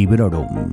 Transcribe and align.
Librorum. 0.00 0.72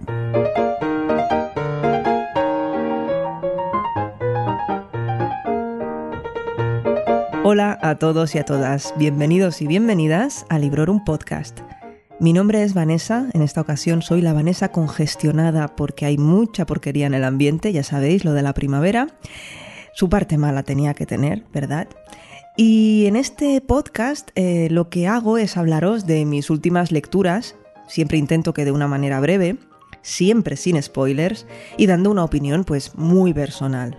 Hola 7.43 7.77
a 7.81 7.95
todos 7.99 8.35
y 8.35 8.37
a 8.37 8.45
todas, 8.45 8.93
bienvenidos 8.97 9.61
y 9.61 9.67
bienvenidas 9.67 10.45
a 10.47 10.59
Librorum 10.59 11.03
Podcast. 11.03 11.59
Mi 12.21 12.31
nombre 12.31 12.63
es 12.63 12.73
Vanessa, 12.73 13.27
en 13.33 13.41
esta 13.41 13.59
ocasión 13.59 14.01
soy 14.01 14.21
la 14.21 14.31
Vanessa 14.31 14.71
congestionada 14.71 15.75
porque 15.75 16.05
hay 16.05 16.17
mucha 16.17 16.65
porquería 16.65 17.07
en 17.07 17.13
el 17.13 17.25
ambiente, 17.25 17.73
ya 17.73 17.83
sabéis, 17.83 18.23
lo 18.23 18.31
de 18.31 18.43
la 18.43 18.53
primavera. 18.53 19.07
Su 19.93 20.07
parte 20.07 20.37
mala 20.37 20.63
tenía 20.63 20.93
que 20.93 21.05
tener, 21.05 21.43
¿verdad? 21.51 21.89
Y 22.55 23.07
en 23.07 23.17
este 23.17 23.59
podcast 23.59 24.31
eh, 24.35 24.69
lo 24.71 24.89
que 24.89 25.09
hago 25.09 25.37
es 25.37 25.57
hablaros 25.57 26.05
de 26.05 26.23
mis 26.23 26.49
últimas 26.49 26.93
lecturas, 26.93 27.57
siempre 27.87 28.17
intento 28.17 28.53
que 28.53 28.65
de 28.65 28.71
una 28.71 28.87
manera 28.87 29.19
breve, 29.19 29.57
siempre 30.01 30.55
sin 30.55 30.81
spoilers 30.81 31.45
y 31.77 31.87
dando 31.87 32.11
una 32.11 32.23
opinión 32.23 32.63
pues 32.63 32.95
muy 32.95 33.33
personal. 33.33 33.97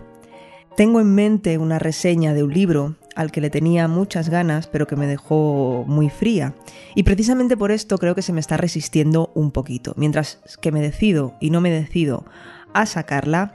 Tengo 0.77 1.01
en 1.01 1.15
mente 1.15 1.59
una 1.59 1.81
reseña 1.81 2.35
de 2.35 2.45
un 2.45 2.55
libro 2.55 2.95
al 3.17 3.33
que 3.33 3.41
le 3.41 3.51
tenía 3.51 3.89
muchas 3.89 4.29
ganas, 4.29 4.69
pero 4.69 4.87
que 4.87 4.95
me 4.95 5.09
dejó 5.09 5.85
muy 5.89 6.09
fría. 6.09 6.55
Y 6.95 7.03
precisamente 7.03 7.57
por 7.57 7.73
esto 7.73 7.99
creo 7.99 8.15
que 8.15 8.23
se 8.23 8.33
me 8.33 8.39
está 8.39 8.57
resistiendo 8.57 9.33
un 9.35 9.51
poquito. 9.51 9.93
Mientras 9.97 10.39
que 10.63 10.71
me 10.71 10.81
decido 10.81 11.35
y 11.41 11.51
no 11.51 11.61
me 11.61 11.73
decido 11.73 12.27
a 12.75 12.87
sacarla, 12.87 13.55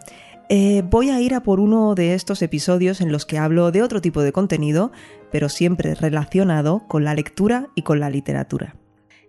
eh, 0.49 0.83
voy 0.89 1.11
a 1.11 1.21
ir 1.21 1.33
a 1.33 1.43
por 1.43 1.61
uno 1.61 1.95
de 1.95 2.13
estos 2.13 2.41
episodios 2.41 2.99
en 2.99 3.13
los 3.13 3.25
que 3.25 3.37
hablo 3.37 3.71
de 3.71 3.81
otro 3.81 4.01
tipo 4.01 4.21
de 4.21 4.33
contenido, 4.33 4.91
pero 5.31 5.47
siempre 5.47 5.95
relacionado 5.95 6.85
con 6.89 7.05
la 7.05 7.15
lectura 7.15 7.69
y 7.73 7.83
con 7.83 8.01
la 8.01 8.09
literatura. 8.09 8.75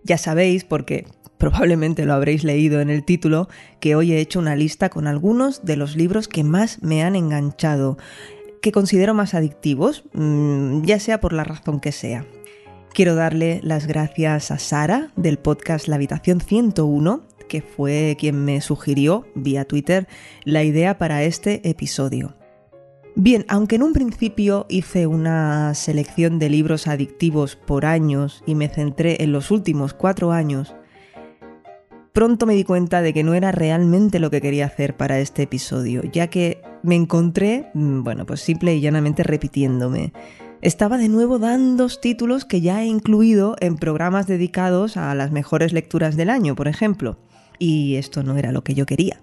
Ya 0.05 0.19
sabéis, 0.19 0.63
porque 0.63 1.07
probablemente 1.39 2.05
lo 2.05 2.13
habréis 2.13 2.43
leído 2.43 2.79
en 2.79 2.91
el 2.91 3.03
título, 3.03 3.49
que 3.79 3.95
hoy 3.95 4.13
he 4.13 4.19
hecho 4.19 4.39
una 4.39 4.55
lista 4.55 4.89
con 4.89 5.07
algunos 5.07 5.65
de 5.65 5.77
los 5.77 5.95
libros 5.95 6.27
que 6.27 6.43
más 6.43 6.81
me 6.83 7.03
han 7.03 7.15
enganchado 7.15 7.97
que 8.61 8.71
considero 8.71 9.13
más 9.15 9.33
adictivos, 9.33 10.03
mm, 10.13 10.83
ya 10.83 10.99
sea 10.99 11.21
por 11.21 11.33
la 11.33 11.43
razón 11.43 11.79
que 11.79 11.91
sea. 11.91 12.25
Quiero 12.93 13.15
darle 13.15 13.59
las 13.63 13.87
gracias 13.87 14.51
a 14.51 14.59
Sara 14.59 15.11
del 15.15 15.37
podcast 15.37 15.87
La 15.87 15.95
Habitación 15.95 16.39
101, 16.39 17.23
que 17.49 17.61
fue 17.61 18.15
quien 18.19 18.45
me 18.45 18.61
sugirió 18.61 19.25
vía 19.35 19.65
Twitter 19.65 20.07
la 20.43 20.63
idea 20.63 20.97
para 20.97 21.23
este 21.23 21.67
episodio. 21.67 22.35
Bien, 23.17 23.45
aunque 23.47 23.77
en 23.77 23.83
un 23.83 23.93
principio 23.93 24.65
hice 24.67 25.07
una 25.07 25.73
selección 25.73 26.37
de 26.37 26.49
libros 26.49 26.85
adictivos 26.85 27.55
por 27.55 27.85
años 27.85 28.43
y 28.45 28.55
me 28.55 28.67
centré 28.67 29.23
en 29.23 29.31
los 29.31 29.51
últimos 29.51 29.93
cuatro 29.93 30.33
años, 30.33 30.75
pronto 32.11 32.45
me 32.45 32.55
di 32.55 32.65
cuenta 32.65 33.01
de 33.01 33.13
que 33.13 33.23
no 33.23 33.33
era 33.33 33.53
realmente 33.53 34.19
lo 34.19 34.29
que 34.29 34.41
quería 34.41 34.65
hacer 34.65 34.97
para 34.97 35.19
este 35.19 35.43
episodio, 35.43 36.03
ya 36.11 36.27
que 36.27 36.61
me 36.83 36.95
encontré, 36.95 37.69
mm, 37.73 38.03
bueno, 38.03 38.25
pues 38.25 38.41
simple 38.41 38.75
y 38.75 38.81
llanamente 38.81 39.23
repitiéndome. 39.23 40.11
Estaba 40.61 40.97
de 40.97 41.07
nuevo 41.07 41.39
dando 41.39 41.87
títulos 41.87 42.43
que 42.43 42.59
ya 42.59 42.81
he 42.81 42.85
incluido 42.85 43.55
en 43.61 43.77
programas 43.77 44.27
dedicados 44.27 44.97
a 44.97 45.15
las 45.15 45.31
mejores 45.31 45.71
lecturas 45.71 46.17
del 46.17 46.29
año, 46.29 46.55
por 46.55 46.67
ejemplo. 46.67 47.17
Y 47.59 47.95
esto 47.95 48.23
no 48.23 48.35
era 48.35 48.51
lo 48.51 48.63
que 48.63 48.73
yo 48.73 48.85
quería. 48.85 49.21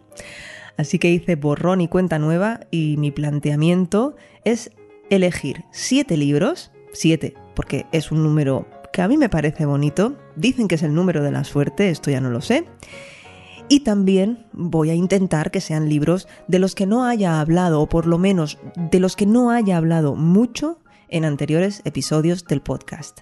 Así 0.77 0.99
que 0.99 1.11
hice 1.11 1.37
borrón 1.37 1.81
y 1.81 1.89
cuenta 1.89 2.19
nueva 2.19 2.61
y 2.71 2.97
mi 2.97 3.11
planteamiento 3.11 4.17
es 4.45 4.71
elegir 5.11 5.65
siete 5.71 6.17
libros, 6.17 6.73
siete, 6.93 7.35
porque 7.55 7.87
es 7.93 8.11
un 8.11 8.23
número 8.23 8.67
que 8.93 9.03
a 9.03 9.09
mí 9.09 9.17
me 9.17 9.29
parece 9.29 9.67
bonito. 9.67 10.17
Dicen 10.37 10.69
que 10.69 10.77
es 10.77 10.83
el 10.83 10.95
número 10.95 11.23
de 11.23 11.33
la 11.33 11.45
suerte, 11.45 11.91
esto 11.91 12.11
ya 12.11 12.21
no 12.21 12.31
lo 12.31 12.41
sé. 12.41 12.67
Y 13.69 13.81
también 13.81 14.47
voy 14.53 14.91
a 14.91 14.95
intentar 14.95 15.51
que 15.51 15.61
sean 15.61 15.89
libros 15.89 16.29
de 16.47 16.59
los 16.59 16.75
que 16.75 16.87
no 16.87 17.05
haya 17.05 17.41
hablado, 17.41 17.81
o 17.81 17.89
por 17.89 18.07
lo 18.07 18.19
menos 18.19 18.59
de 18.77 19.01
los 19.01 19.17
que 19.17 19.27
no 19.27 19.51
haya 19.51 19.77
hablado 19.77 20.15
mucho 20.15 20.81
en 21.09 21.25
anteriores 21.25 21.81
episodios 21.85 22.45
del 22.45 22.61
podcast. 22.61 23.21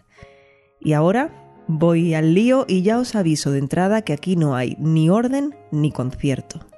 Y 0.81 0.95
ahora 0.95 1.55
voy 1.69 2.15
al 2.15 2.35
lío 2.35 2.65
y 2.67 2.83
ya 2.83 2.99
os 2.99 3.15
aviso 3.15 3.53
de 3.53 3.59
entrada 3.59 4.03
que 4.03 4.13
aquí 4.13 4.35
no 4.35 4.57
hay 4.57 4.77
ni 4.79 5.09
orden 5.09 5.55
ni 5.71 5.93
concierto. 5.93 6.70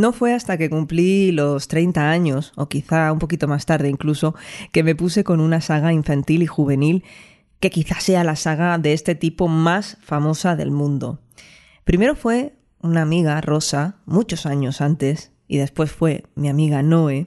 No 0.00 0.14
fue 0.14 0.32
hasta 0.32 0.56
que 0.56 0.70
cumplí 0.70 1.30
los 1.30 1.68
30 1.68 2.10
años, 2.10 2.54
o 2.56 2.70
quizá 2.70 3.12
un 3.12 3.18
poquito 3.18 3.46
más 3.48 3.66
tarde 3.66 3.90
incluso, 3.90 4.34
que 4.72 4.82
me 4.82 4.94
puse 4.94 5.24
con 5.24 5.40
una 5.40 5.60
saga 5.60 5.92
infantil 5.92 6.40
y 6.42 6.46
juvenil 6.46 7.04
que 7.60 7.68
quizá 7.68 8.00
sea 8.00 8.24
la 8.24 8.34
saga 8.34 8.78
de 8.78 8.94
este 8.94 9.14
tipo 9.14 9.46
más 9.46 9.98
famosa 10.00 10.56
del 10.56 10.70
mundo. 10.70 11.20
Primero 11.84 12.14
fue 12.14 12.54
una 12.80 13.02
amiga, 13.02 13.38
Rosa, 13.42 13.96
muchos 14.06 14.46
años 14.46 14.80
antes, 14.80 15.32
y 15.46 15.58
después 15.58 15.92
fue 15.92 16.24
mi 16.34 16.48
amiga 16.48 16.82
Noé, 16.82 17.26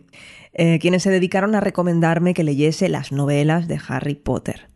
eh, 0.53 0.79
quienes 0.79 1.03
se 1.03 1.11
dedicaron 1.11 1.53
a 1.53 1.59
recomendarme 1.59 2.34
que 2.34 2.44
leyese 2.44 2.90
las 2.90 3.11
novelas 3.11 3.67
de 3.67 3.79
Harry 3.88 4.16
Potter. 4.16 4.69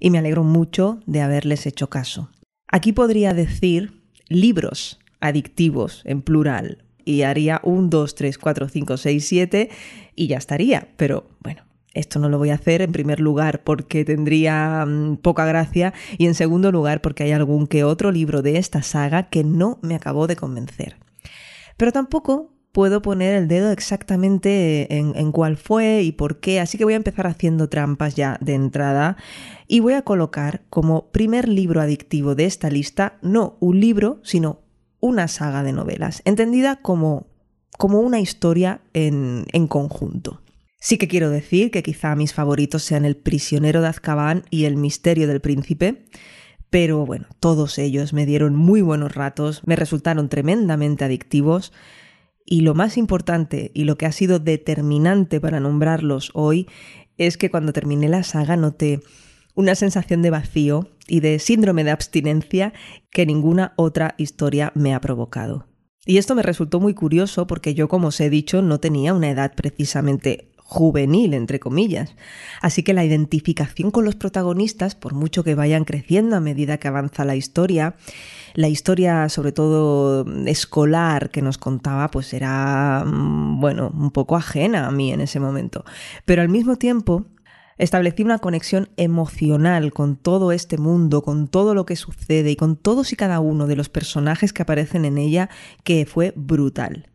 Y 0.00 0.10
me 0.10 0.18
alegro 0.18 0.42
mucho 0.42 0.98
de 1.06 1.20
haberles 1.20 1.66
hecho 1.66 1.88
caso. 1.88 2.32
Aquí 2.66 2.92
podría 2.92 3.32
decir 3.32 4.02
libros 4.26 4.98
adictivos 5.20 6.02
en 6.04 6.22
plural, 6.22 6.82
y 7.08 7.22
haría 7.22 7.62
un 7.64 7.88
2, 7.88 8.14
3, 8.14 8.36
4, 8.36 8.68
5, 8.68 8.96
6, 8.98 9.26
7 9.26 9.70
y 10.14 10.26
ya 10.26 10.36
estaría. 10.36 10.88
Pero 10.98 11.30
bueno, 11.40 11.62
esto 11.94 12.18
no 12.18 12.28
lo 12.28 12.36
voy 12.36 12.50
a 12.50 12.56
hacer 12.56 12.82
en 12.82 12.92
primer 12.92 13.18
lugar 13.18 13.64
porque 13.64 14.04
tendría 14.04 14.84
mm, 14.86 15.16
poca 15.16 15.46
gracia 15.46 15.94
y 16.18 16.26
en 16.26 16.34
segundo 16.34 16.70
lugar 16.70 17.00
porque 17.00 17.22
hay 17.22 17.32
algún 17.32 17.66
que 17.66 17.82
otro 17.82 18.12
libro 18.12 18.42
de 18.42 18.58
esta 18.58 18.82
saga 18.82 19.30
que 19.30 19.42
no 19.42 19.78
me 19.80 19.94
acabó 19.94 20.26
de 20.26 20.36
convencer. 20.36 20.96
Pero 21.78 21.92
tampoco 21.92 22.52
puedo 22.72 23.00
poner 23.00 23.34
el 23.34 23.48
dedo 23.48 23.72
exactamente 23.72 24.94
en, 24.94 25.16
en, 25.16 25.32
cuál 25.32 25.56
fue 25.56 26.02
y 26.02 26.12
por 26.12 26.40
qué, 26.40 26.60
así 26.60 26.76
que 26.76 26.84
voy 26.84 26.92
a 26.92 26.96
empezar 26.96 27.26
haciendo 27.26 27.70
trampas 27.70 28.16
ya 28.16 28.36
de 28.42 28.52
entrada 28.52 29.16
y 29.66 29.80
voy 29.80 29.94
a 29.94 30.02
colocar 30.02 30.60
como 30.68 31.10
primer 31.10 31.48
libro 31.48 31.80
adictivo 31.80 32.34
de 32.34 32.44
esta 32.44 32.68
lista 32.68 33.16
no 33.22 33.56
un 33.60 33.80
libro, 33.80 34.20
sino 34.22 34.67
una 35.00 35.28
saga 35.28 35.62
de 35.62 35.72
novelas, 35.72 36.22
entendida 36.24 36.76
como, 36.76 37.26
como 37.76 38.00
una 38.00 38.20
historia 38.20 38.80
en, 38.92 39.46
en 39.52 39.66
conjunto. 39.66 40.42
Sí 40.80 40.96
que 40.96 41.08
quiero 41.08 41.30
decir 41.30 41.70
que 41.70 41.82
quizá 41.82 42.14
mis 42.14 42.32
favoritos 42.32 42.84
sean 42.84 43.04
El 43.04 43.16
prisionero 43.16 43.80
de 43.80 43.88
Azkaban 43.88 44.44
y 44.50 44.64
El 44.64 44.76
misterio 44.76 45.26
del 45.26 45.40
príncipe, 45.40 46.06
pero 46.70 47.04
bueno, 47.06 47.26
todos 47.40 47.78
ellos 47.78 48.12
me 48.12 48.26
dieron 48.26 48.54
muy 48.54 48.82
buenos 48.82 49.14
ratos, 49.14 49.62
me 49.66 49.76
resultaron 49.76 50.28
tremendamente 50.28 51.04
adictivos 51.04 51.72
y 52.44 52.60
lo 52.60 52.74
más 52.74 52.96
importante 52.96 53.70
y 53.74 53.84
lo 53.84 53.98
que 53.98 54.06
ha 54.06 54.12
sido 54.12 54.38
determinante 54.38 55.40
para 55.40 55.60
nombrarlos 55.60 56.30
hoy 56.34 56.66
es 57.16 57.36
que 57.36 57.50
cuando 57.50 57.72
terminé 57.72 58.08
la 58.08 58.22
saga 58.22 58.56
noté 58.56 59.00
una 59.54 59.74
sensación 59.74 60.22
de 60.22 60.30
vacío 60.30 60.88
y 61.08 61.20
de 61.20 61.38
síndrome 61.38 61.84
de 61.84 61.90
abstinencia 61.90 62.72
que 63.10 63.26
ninguna 63.26 63.72
otra 63.76 64.14
historia 64.18 64.72
me 64.74 64.94
ha 64.94 65.00
provocado. 65.00 65.66
Y 66.06 66.18
esto 66.18 66.34
me 66.34 66.42
resultó 66.42 66.80
muy 66.80 66.94
curioso 66.94 67.46
porque 67.46 67.74
yo, 67.74 67.88
como 67.88 68.08
os 68.08 68.20
he 68.20 68.30
dicho, 68.30 68.62
no 68.62 68.80
tenía 68.80 69.12
una 69.12 69.30
edad 69.30 69.52
precisamente 69.54 70.52
juvenil, 70.68 71.32
entre 71.32 71.60
comillas. 71.60 72.14
Así 72.60 72.82
que 72.82 72.92
la 72.92 73.02
identificación 73.02 73.90
con 73.90 74.04
los 74.04 74.16
protagonistas, 74.16 74.94
por 74.94 75.14
mucho 75.14 75.42
que 75.42 75.54
vayan 75.54 75.86
creciendo 75.86 76.36
a 76.36 76.40
medida 76.40 76.76
que 76.76 76.88
avanza 76.88 77.24
la 77.24 77.36
historia, 77.36 77.96
la 78.52 78.68
historia 78.68 79.30
sobre 79.30 79.52
todo 79.52 80.26
escolar 80.44 81.30
que 81.30 81.40
nos 81.40 81.56
contaba, 81.56 82.10
pues 82.10 82.34
era, 82.34 83.02
mm, 83.06 83.60
bueno, 83.60 83.90
un 83.94 84.10
poco 84.10 84.36
ajena 84.36 84.86
a 84.86 84.90
mí 84.90 85.10
en 85.10 85.22
ese 85.22 85.40
momento. 85.40 85.86
Pero 86.26 86.42
al 86.42 86.50
mismo 86.50 86.76
tiempo, 86.76 87.24
Establecí 87.78 88.24
una 88.24 88.40
conexión 88.40 88.88
emocional 88.96 89.92
con 89.92 90.16
todo 90.16 90.50
este 90.50 90.78
mundo, 90.78 91.22
con 91.22 91.46
todo 91.46 91.74
lo 91.74 91.86
que 91.86 91.94
sucede 91.94 92.50
y 92.50 92.56
con 92.56 92.76
todos 92.76 93.12
y 93.12 93.16
cada 93.16 93.38
uno 93.38 93.68
de 93.68 93.76
los 93.76 93.88
personajes 93.88 94.52
que 94.52 94.62
aparecen 94.62 95.04
en 95.04 95.16
ella 95.16 95.48
que 95.84 96.04
fue 96.04 96.32
brutal. 96.36 97.08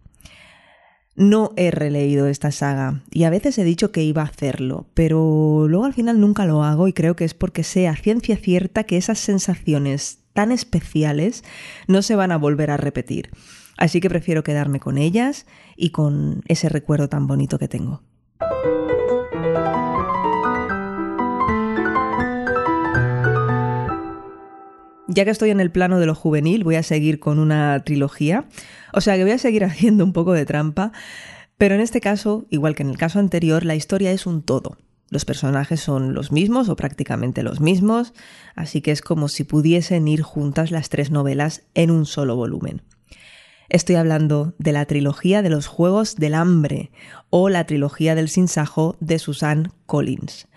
No 1.16 1.52
he 1.58 1.70
releído 1.70 2.28
esta 2.28 2.52
saga 2.52 3.04
y 3.12 3.26
a 3.26 3.30
veces 3.30 3.58
he 3.60 3.64
dicho 3.64 3.92
que 3.92 4.04
iba 4.04 4.24
a 4.24 4.26
hacerlo, 4.26 4.88
pero 4.96 5.68
luego 5.68 5.86
al 5.86 5.94
final 5.94 6.20
nunca 6.20 6.46
lo 6.46 6.64
hago 6.64 6.88
y 6.88 6.94
creo 6.94 7.16
que 7.16 7.26
es 7.26 7.36
porque 7.36 7.64
sé 7.64 7.88
a 7.88 7.96
ciencia 7.96 8.36
cierta 8.36 8.86
que 8.86 8.98
esas 8.98 9.20
sensaciones 9.20 10.20
tan 10.34 10.52
especiales 10.52 11.44
no 11.88 12.02
se 12.02 12.16
van 12.16 12.32
a 12.32 12.38
volver 12.38 12.72
a 12.72 12.78
repetir. 12.78 13.30
Así 13.78 14.02
que 14.02 14.10
prefiero 14.10 14.44
quedarme 14.44 14.80
con 14.80 14.98
ellas 14.98 15.46
y 15.76 15.92
con 15.92 16.42
ese 16.48 16.70
recuerdo 16.70 17.10
tan 17.10 17.28
bonito 17.28 17.60
que 17.60 17.68
tengo. 17.68 18.02
Ya 25.14 25.26
que 25.26 25.32
estoy 25.32 25.52
en 25.52 25.60
el 25.60 25.70
plano 25.70 26.00
de 26.00 26.08
lo 26.08 26.16
juvenil, 26.16 26.64
voy 26.64 26.74
a 26.74 26.82
seguir 26.82 27.20
con 27.20 27.38
una 27.38 27.84
trilogía, 27.84 28.46
o 28.94 29.00
sea 29.00 29.16
que 29.16 29.24
voy 29.24 29.34
a 29.34 29.38
seguir 29.38 29.64
haciendo 29.64 30.04
un 30.04 30.12
poco 30.12 30.34
de 30.34 30.46
trampa, 30.46 30.92
pero 31.60 31.76
en 31.76 31.82
este 31.82 32.02
caso, 32.02 32.48
igual 32.50 32.74
que 32.74 32.82
en 32.82 32.90
el 32.90 32.98
caso 32.98 33.20
anterior, 33.20 33.64
la 33.64 33.76
historia 33.76 34.12
es 34.12 34.26
un 34.26 34.42
todo. 34.42 34.76
Los 35.10 35.26
personajes 35.26 35.80
son 35.80 36.16
los 36.16 36.32
mismos 36.32 36.68
o 36.68 36.76
prácticamente 36.76 37.44
los 37.44 37.62
mismos, 37.62 38.14
así 38.56 38.82
que 38.82 38.90
es 38.90 39.04
como 39.04 39.28
si 39.28 39.44
pudiesen 39.44 40.08
ir 40.08 40.24
juntas 40.24 40.72
las 40.72 40.90
tres 40.90 41.12
novelas 41.12 41.62
en 41.76 41.92
un 41.92 42.08
solo 42.08 42.36
volumen. 42.36 42.82
Estoy 43.70 43.96
hablando 43.96 44.56
de 44.58 44.72
la 44.72 44.86
trilogía 44.88 45.44
de 45.44 45.52
los 45.52 45.68
Juegos 45.68 46.16
del 46.16 46.34
Hambre 46.34 46.92
o 47.30 47.50
la 47.50 47.66
trilogía 47.68 48.16
del 48.16 48.30
Sinsajo 48.30 48.98
de 49.00 49.20
Susan 49.20 49.72
Collins. 49.86 50.48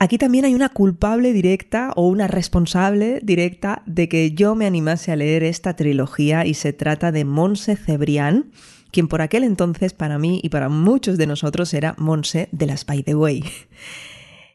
Aquí 0.00 0.16
también 0.16 0.44
hay 0.44 0.54
una 0.54 0.68
culpable 0.68 1.32
directa 1.32 1.92
o 1.96 2.06
una 2.06 2.28
responsable 2.28 3.18
directa 3.22 3.82
de 3.84 4.08
que 4.08 4.30
yo 4.30 4.54
me 4.54 4.64
animase 4.64 5.10
a 5.10 5.16
leer 5.16 5.42
esta 5.42 5.74
trilogía 5.74 6.46
y 6.46 6.54
se 6.54 6.72
trata 6.72 7.10
de 7.10 7.24
Monse 7.24 7.74
Cebrián, 7.74 8.52
quien 8.92 9.08
por 9.08 9.22
aquel 9.22 9.42
entonces 9.42 9.94
para 9.94 10.18
mí 10.18 10.40
y 10.44 10.50
para 10.50 10.68
muchos 10.68 11.18
de 11.18 11.26
nosotros 11.26 11.74
era 11.74 11.96
Monse 11.98 12.48
de 12.52 12.66
las 12.66 12.86
By 12.86 13.02
the 13.02 13.16
Way. 13.16 13.42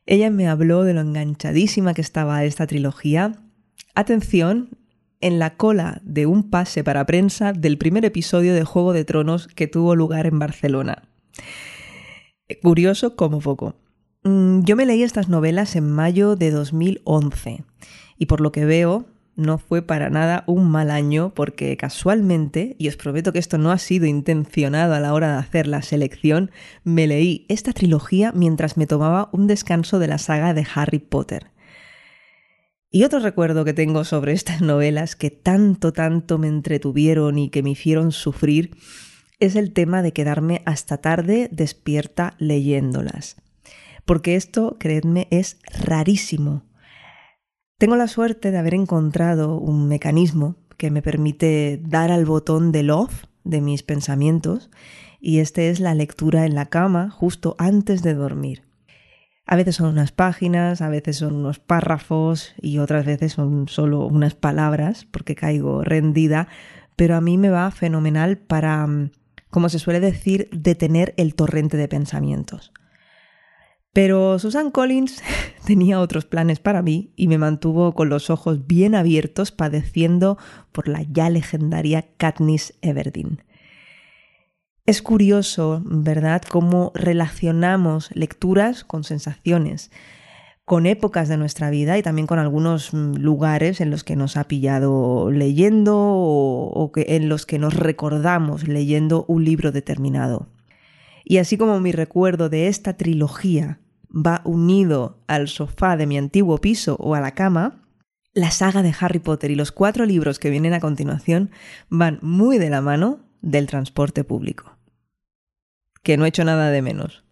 Ella 0.06 0.30
me 0.30 0.48
habló 0.48 0.84
de 0.84 0.94
lo 0.94 1.02
enganchadísima 1.02 1.94
que 1.94 2.02
estaba 2.02 2.46
esta 2.46 2.66
trilogía. 2.66 3.42
Atención, 3.96 4.70
en 5.20 5.40
la 5.40 5.56
cola 5.58 6.02
de 6.04 6.26
un 6.26 6.50
pase 6.50 6.86
para 6.86 7.06
prensa 7.06 7.52
del 7.52 7.78
primer 7.78 8.06
episodio 8.06 8.54
de 8.54 8.64
Juego 8.64 8.94
de 8.94 9.04
Tronos 9.04 9.48
que 9.48 9.68
tuvo 9.68 9.96
lugar 9.96 10.26
en 10.26 10.40
Barcelona. 10.40 11.04
Curioso 12.62 13.18
como 13.18 13.40
poco. 13.40 13.76
Mm, 14.24 14.62
yo 14.64 14.76
me 14.76 14.86
leí 14.86 15.04
estas 15.04 15.28
novelas 15.28 15.76
en 15.76 15.92
mayo 15.92 16.36
de 16.36 16.52
2011 16.52 17.66
y 18.18 18.26
por 18.26 18.40
lo 18.40 18.52
que 18.52 18.66
veo 18.66 19.06
no 19.36 19.58
fue 19.58 19.82
para 19.82 20.10
nada 20.10 20.44
un 20.48 20.70
mal 20.70 20.92
año 20.92 21.34
porque 21.34 21.76
casualmente, 21.76 22.76
y 22.78 22.88
os 22.88 22.96
prometo 22.96 23.34
que 23.34 23.40
esto 23.40 23.58
no 23.58 23.72
ha 23.72 23.80
sido 23.80 24.06
intencionado 24.06 24.94
a 24.94 25.00
la 25.00 25.14
hora 25.14 25.34
de 25.34 25.40
hacer 25.40 25.68
la 25.68 25.82
selección, 25.82 26.52
me 26.84 27.08
leí 27.08 27.46
esta 27.50 27.74
trilogía 27.74 28.32
mientras 28.34 28.78
me 28.78 28.88
tomaba 28.88 29.30
un 29.32 29.48
descanso 29.48 30.00
de 30.00 30.08
la 30.08 30.20
saga 30.20 30.54
de 30.54 30.66
Harry 30.74 31.00
Potter. 31.00 31.52
Y 32.92 33.06
otro 33.06 33.20
recuerdo 33.20 33.66
que 33.66 33.74
tengo 33.74 34.04
sobre 34.04 34.34
estas 34.34 34.62
novelas 34.62 35.16
que 35.16 35.32
tanto, 35.32 35.94
tanto 35.94 36.38
me 36.38 36.48
entretuvieron 36.48 37.40
y 37.40 37.50
que 37.50 37.64
me 37.64 37.72
hicieron 37.72 38.12
sufrir 38.12 38.78
es 39.40 39.56
el 39.56 39.74
tema 39.74 40.04
de 40.04 40.14
quedarme 40.14 40.62
hasta 40.66 40.98
tarde 40.98 41.50
despierta 41.52 42.36
leyéndolas. 42.38 43.43
Porque 44.06 44.36
esto, 44.36 44.78
creedme, 44.80 45.28
es 45.32 45.58
rarísimo. 45.86 46.64
Tengo 47.78 47.96
la 47.96 48.08
suerte 48.08 48.52
de 48.52 48.58
haber 48.58 48.76
encontrado 48.76 49.58
un 49.58 49.88
mecanismo 49.88 50.56
que 50.78 50.92
me 50.92 51.02
permite 51.02 51.82
dar 51.84 52.12
al 52.12 52.26
botón 52.26 52.72
del 52.72 52.90
off 52.90 53.26
de 53.44 53.62
mis 53.62 53.84
pensamientos 53.84 54.70
y 55.20 55.40
este 55.40 55.70
es 55.70 55.80
la 55.80 55.94
lectura 55.94 56.46
en 56.46 56.56
la 56.56 56.66
cama 56.66 57.10
justo 57.10 57.56
antes 57.58 58.04
de 58.04 58.14
dormir. 58.14 58.64
A 59.46 59.56
veces 59.56 59.76
son 59.76 59.90
unas 59.90 60.12
páginas, 60.12 60.82
a 60.82 60.90
veces 60.90 61.18
son 61.18 61.36
unos 61.36 61.60
párrafos 61.60 62.54
y 62.62 62.78
otras 62.78 63.06
veces 63.06 63.34
son 63.34 63.68
solo 63.68 64.06
unas 64.06 64.36
palabras 64.36 65.06
porque 65.10 65.36
caigo 65.36 65.84
rendida, 65.84 66.48
pero 66.96 67.16
a 67.16 67.22
mí 67.22 67.38
me 67.38 67.50
va 67.50 67.70
fenomenal 67.72 68.38
para, 68.38 68.86
mm, 68.88 69.12
como 69.50 69.70
se 69.70 69.80
suele 69.80 70.00
decir, 70.00 70.50
detener 70.52 71.14
el 71.18 71.36
torrente 71.36 71.76
de 71.78 71.88
pensamientos. 71.88 72.72
Pero 73.94 74.40
Susan 74.40 74.72
Collins 74.72 75.22
tenía 75.66 76.00
otros 76.00 76.26
planes 76.26 76.60
para 76.60 76.82
mí 76.82 77.14
y 77.16 77.28
me 77.28 77.38
mantuvo 77.38 77.94
con 77.94 78.10
los 78.10 78.32
ojos 78.32 78.66
bien 78.66 78.96
abiertos 78.96 79.52
padeciendo 79.52 80.40
por 80.72 80.88
la 80.88 81.04
ya 81.04 81.30
legendaria 81.30 82.08
Katniss 82.18 82.74
Everdeen. 82.82 83.44
Es 84.86 85.02
curioso, 85.02 85.82
¿verdad?, 85.86 86.42
cómo 86.42 86.92
relacionamos 86.94 88.10
lecturas 88.14 88.84
con 88.84 89.06
sensaciones, 89.06 89.92
con 90.66 90.86
épocas 90.86 91.30
de 91.30 91.38
nuestra 91.38 91.70
vida 91.70 91.98
y 91.98 92.04
también 92.04 92.28
con 92.28 92.40
algunos 92.40 92.94
mm, 92.94 93.16
lugares 93.16 93.80
en 93.80 93.92
los 93.92 94.04
que 94.04 94.16
nos 94.18 94.36
ha 94.36 94.46
pillado 94.46 95.30
leyendo 95.32 95.96
o, 95.96 96.92
en 96.96 97.30
los 97.30 97.46
que 97.46 97.60
nos 97.60 97.76
recordamos 97.76 98.68
leyendo 98.68 99.24
un 99.28 99.46
libro 99.46 99.72
determinado. 99.72 100.50
Y 101.24 101.38
así 101.38 101.58
como 101.58 101.80
mi 101.80 101.94
recuerdo 101.94 102.50
de 102.50 102.68
esta 102.68 102.98
trilogía 102.98 103.80
va 104.14 104.42
unido 104.46 105.24
al 105.28 105.48
sofá 105.48 105.98
de 105.98 106.06
mi 106.06 106.18
antiguo 106.18 106.60
piso 106.60 106.96
o 107.00 107.16
a 107.16 107.22
la 107.22 107.32
cama, 107.32 107.82
la 108.34 108.52
saga 108.52 108.82
de 108.84 108.94
Harry 109.00 109.20
Potter 109.20 109.52
y 109.52 109.56
los 109.56 109.72
cuatro 109.72 110.06
libros 110.06 110.40
que 110.40 110.50
vienen 110.50 110.74
a 110.74 110.80
continuación 110.80 111.52
van 111.90 112.20
muy 112.22 112.58
de 112.58 112.70
la 112.70 112.82
mano 112.82 113.20
del 113.42 113.68
transporte 113.68 114.24
público. 114.24 114.78
Que 116.02 116.18
no 116.18 116.26
he 116.26 116.30
hecho 116.30 116.44
nada 116.44 116.70
de 116.70 116.82
menos. 116.82 117.23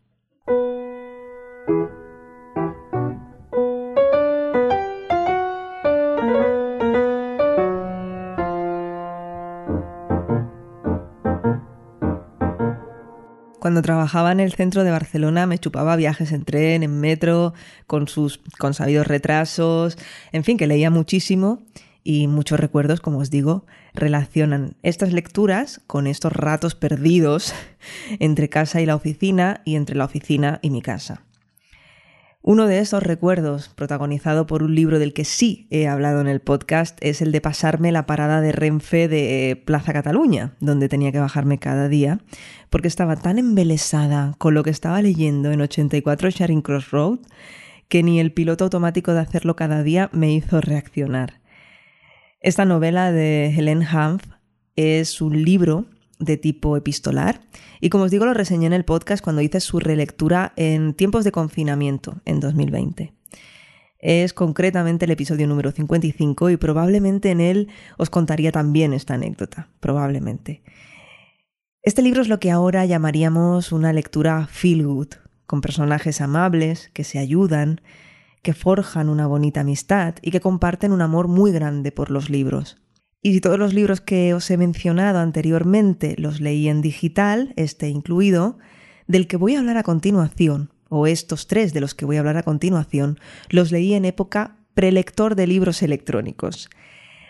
Cuando 13.61 13.83
trabajaba 13.83 14.31
en 14.31 14.39
el 14.39 14.53
centro 14.53 14.83
de 14.83 14.89
Barcelona 14.89 15.45
me 15.45 15.59
chupaba 15.59 15.95
viajes 15.95 16.31
en 16.31 16.45
tren, 16.45 16.81
en 16.81 16.99
metro, 16.99 17.53
con 17.85 18.07
sus 18.07 18.39
consabidos 18.57 19.05
retrasos, 19.05 19.99
en 20.31 20.43
fin, 20.43 20.57
que 20.57 20.65
leía 20.65 20.89
muchísimo 20.89 21.61
y 22.03 22.25
muchos 22.25 22.59
recuerdos, 22.59 23.01
como 23.01 23.19
os 23.19 23.29
digo, 23.29 23.67
relacionan 23.93 24.77
estas 24.81 25.13
lecturas 25.13 25.79
con 25.85 26.07
estos 26.07 26.33
ratos 26.33 26.73
perdidos 26.73 27.53
entre 28.19 28.49
casa 28.49 28.81
y 28.81 28.87
la 28.87 28.95
oficina 28.95 29.61
y 29.63 29.75
entre 29.75 29.95
la 29.95 30.05
oficina 30.05 30.57
y 30.63 30.71
mi 30.71 30.81
casa. 30.81 31.21
Uno 32.43 32.65
de 32.65 32.79
esos 32.79 33.03
recuerdos, 33.03 33.69
protagonizado 33.69 34.47
por 34.47 34.63
un 34.63 34.73
libro 34.73 34.97
del 34.97 35.13
que 35.13 35.25
sí 35.25 35.67
he 35.69 35.87
hablado 35.87 36.21
en 36.21 36.27
el 36.27 36.39
podcast, 36.39 36.97
es 37.01 37.21
el 37.21 37.31
de 37.31 37.39
pasarme 37.39 37.91
la 37.91 38.07
parada 38.07 38.41
de 38.41 38.51
Renfe 38.51 39.07
de 39.07 39.61
Plaza 39.63 39.93
Cataluña, 39.93 40.55
donde 40.59 40.89
tenía 40.89 41.11
que 41.11 41.19
bajarme 41.19 41.59
cada 41.59 41.87
día, 41.87 42.19
porque 42.71 42.87
estaba 42.87 43.15
tan 43.15 43.37
embelesada 43.37 44.33
con 44.39 44.55
lo 44.55 44.63
que 44.63 44.71
estaba 44.71 45.03
leyendo 45.03 45.51
en 45.51 45.61
84 45.61 46.31
Charing 46.31 46.63
Cross 46.63 46.89
Road 46.89 47.19
que 47.87 48.01
ni 48.01 48.19
el 48.19 48.33
piloto 48.33 48.63
automático 48.63 49.13
de 49.13 49.19
hacerlo 49.19 49.55
cada 49.55 49.83
día 49.83 50.09
me 50.11 50.33
hizo 50.33 50.61
reaccionar. 50.61 51.41
Esta 52.39 52.65
novela 52.65 53.11
de 53.11 53.53
Helen 53.55 53.83
Hanf 53.83 54.23
es 54.75 55.21
un 55.21 55.43
libro 55.43 55.85
de 56.21 56.37
tipo 56.37 56.77
epistolar 56.77 57.41
y 57.81 57.89
como 57.89 58.05
os 58.05 58.11
digo 58.11 58.25
lo 58.25 58.33
reseñé 58.33 58.67
en 58.67 58.73
el 58.73 58.85
podcast 58.85 59.23
cuando 59.23 59.41
hice 59.41 59.59
su 59.59 59.79
relectura 59.79 60.53
en 60.55 60.93
tiempos 60.93 61.25
de 61.25 61.31
confinamiento 61.31 62.21
en 62.25 62.39
2020. 62.39 63.13
Es 63.99 64.33
concretamente 64.33 65.05
el 65.05 65.11
episodio 65.11 65.47
número 65.47 65.71
55 65.71 66.49
y 66.49 66.57
probablemente 66.57 67.29
en 67.29 67.41
él 67.41 67.67
os 67.97 68.09
contaría 68.09 68.51
también 68.51 68.93
esta 68.93 69.15
anécdota, 69.15 69.69
probablemente. 69.79 70.63
Este 71.83 72.01
libro 72.01 72.21
es 72.21 72.27
lo 72.27 72.39
que 72.39 72.51
ahora 72.51 72.85
llamaríamos 72.85 73.71
una 73.71 73.93
lectura 73.93 74.47
feel 74.47 74.85
good, 74.85 75.09
con 75.45 75.61
personajes 75.61 76.21
amables 76.21 76.89
que 76.93 77.03
se 77.03 77.19
ayudan, 77.19 77.81
que 78.41 78.53
forjan 78.53 79.09
una 79.09 79.27
bonita 79.27 79.61
amistad 79.61 80.15
y 80.21 80.31
que 80.31 80.41
comparten 80.41 80.91
un 80.91 81.01
amor 81.01 81.27
muy 81.27 81.51
grande 81.51 81.91
por 81.91 82.09
los 82.09 82.29
libros. 82.29 82.81
Y 83.21 83.33
si 83.33 83.41
todos 83.41 83.59
los 83.59 83.73
libros 83.73 84.01
que 84.01 84.33
os 84.33 84.49
he 84.49 84.57
mencionado 84.57 85.19
anteriormente 85.19 86.15
los 86.17 86.41
leí 86.41 86.67
en 86.67 86.81
digital, 86.81 87.53
este 87.55 87.87
incluido, 87.89 88.57
del 89.07 89.27
que 89.27 89.37
voy 89.37 89.55
a 89.55 89.59
hablar 89.59 89.77
a 89.77 89.83
continuación, 89.83 90.71
o 90.89 91.05
estos 91.05 91.47
tres 91.47 91.73
de 91.73 91.81
los 91.81 91.93
que 91.93 92.05
voy 92.05 92.17
a 92.17 92.19
hablar 92.19 92.37
a 92.37 92.43
continuación, 92.43 93.19
los 93.49 93.71
leí 93.71 93.93
en 93.93 94.05
época 94.05 94.57
prelector 94.73 95.35
de 95.35 95.45
libros 95.45 95.83
electrónicos. 95.83 96.69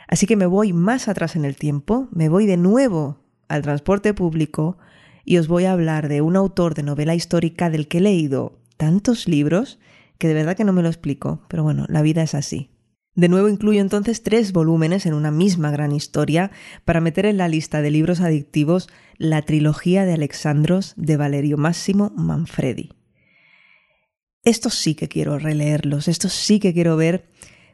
Así 0.08 0.26
que 0.28 0.38
me 0.38 0.46
voy 0.46 0.72
más 0.72 1.08
atrás 1.08 1.36
en 1.36 1.44
el 1.44 1.58
tiempo, 1.58 2.08
me 2.12 2.30
voy 2.30 2.46
de 2.46 2.58
nuevo 2.58 3.20
al 3.50 3.62
transporte 3.62 4.14
público 4.14 4.78
y 5.26 5.38
os 5.38 5.48
voy 5.48 5.66
a 5.66 5.74
hablar 5.74 6.08
de 6.08 6.22
un 6.22 6.38
autor 6.38 6.74
de 6.74 6.84
novela 6.84 7.16
histórica 7.16 7.70
del 7.70 7.88
que 7.88 7.98
he 7.98 8.02
leído 8.02 8.60
tantos 8.78 9.28
libros 9.28 9.78
que 10.18 10.28
de 10.28 10.36
verdad 10.36 10.56
que 10.56 10.64
no 10.64 10.74
me 10.74 10.84
lo 10.84 10.88
explico, 10.88 11.42
pero 11.50 11.64
bueno, 11.64 11.86
la 11.90 12.02
vida 12.02 12.24
es 12.24 12.34
así. 12.34 12.70
De 13.14 13.28
nuevo 13.28 13.50
incluyo 13.50 13.82
entonces 13.82 14.24
tres 14.24 14.54
volúmenes 14.54 15.06
en 15.06 15.14
una 15.14 15.32
misma 15.32 15.70
gran 15.70 15.92
historia 15.92 16.52
para 16.86 17.02
meter 17.02 17.26
en 17.26 17.38
la 17.38 17.50
lista 17.50 17.82
de 17.82 17.92
libros 17.92 18.22
adictivos 18.22 18.88
la 19.18 19.42
trilogía 19.42 20.06
de 20.06 20.14
Alexandros 20.14 20.94
de 20.96 21.18
Valerio 21.18 21.58
Máximo 21.58 22.12
Manfredi. 22.16 22.92
Estos 24.44 24.76
sí 24.76 24.96
que 24.96 25.10
quiero 25.10 25.38
releerlos, 25.40 26.08
estos 26.08 26.32
sí 26.32 26.60
que 26.60 26.74
quiero 26.74 26.96
ver 26.96 27.30